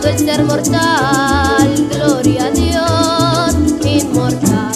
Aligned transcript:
todo 0.00 0.08
el 0.08 0.18
ser 0.18 0.44
mortal, 0.44 1.88
gloria 1.92 2.46
a 2.46 2.50
Dios 2.50 3.54
inmortal. 3.84 4.72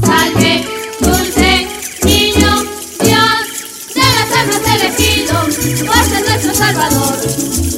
Salve, 0.00 0.64
dulce 0.98 1.68
niño, 2.02 2.64
Dios 3.00 3.94
de 3.94 4.00
las 4.00 4.32
almas 4.36 4.62
elegido, 4.74 5.34
por 5.86 6.02
nuestro 6.28 6.54
Salvador. 6.54 7.14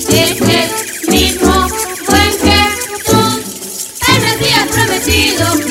Este 0.09 0.25
es 0.25 0.71
el 1.03 1.11
mismo 1.11 1.69
buen 2.09 2.33
Jesús, 2.47 3.41
el 4.09 4.23
Mesías 4.23 4.67
prometido. 4.73 5.70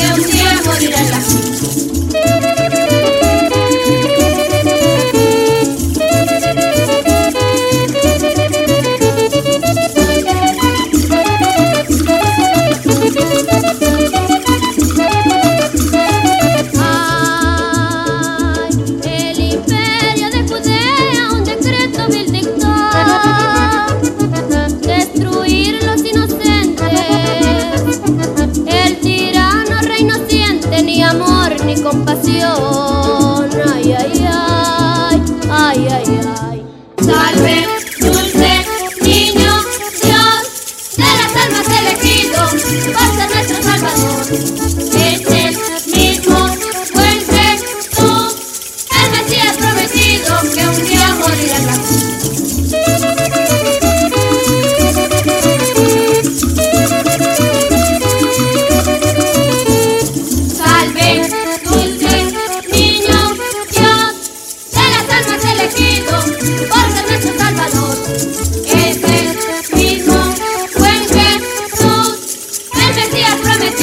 ni 31.70 31.82
compasión. 31.82 33.50
Ay, 33.74 33.94
ay, 33.94 34.28
ay, 34.28 35.22
ay, 35.50 35.88
ay, 35.88 36.20
ay. 36.50 36.66
Salve. 37.02 37.79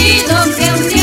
olvido 0.06 0.56
que 0.56 0.72
un 0.72 0.95